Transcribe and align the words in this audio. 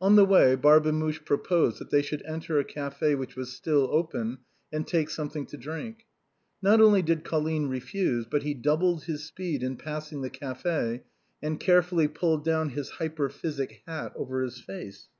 On 0.00 0.16
the 0.16 0.24
way, 0.24 0.56
Barbemuche 0.56 1.24
proposed 1.24 1.78
that 1.78 1.90
they 1.90 2.02
should 2.02 2.24
enter 2.26 2.58
a 2.58 2.64
café 2.64 3.16
which 3.16 3.36
was 3.36 3.52
still 3.52 3.88
open, 3.92 4.38
and 4.72 4.84
take 4.84 5.08
something 5.08 5.46
to 5.46 5.56
drink. 5.56 6.06
Not 6.60 6.80
only 6.80 7.02
did 7.02 7.22
Colline 7.22 7.68
refuse, 7.68 8.26
but 8.28 8.42
he 8.42 8.52
doubled 8.52 9.04
his 9.04 9.22
speed 9.24 9.62
in 9.62 9.76
passing 9.76 10.22
the 10.22 10.28
café, 10.28 11.02
and 11.40 11.60
carefully 11.60 12.08
pulled 12.08 12.44
down 12.44 12.70
his 12.70 12.90
hyperphysic 12.98 13.82
hat 13.86 14.12
over 14.16 14.42
his 14.42 14.58
face. 14.60 15.06